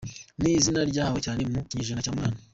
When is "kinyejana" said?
1.69-2.03